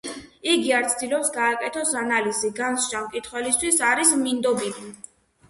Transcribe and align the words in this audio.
იგი 0.51 0.71
არ 0.77 0.87
ცდილობს 0.93 1.29
გააკეთოს 1.35 1.91
ანალიზი, 1.99 2.51
განსჯა 2.61 3.03
მკითხველისთვის 3.05 3.79
არის 3.93 4.17
მინდობილი. 4.25 4.91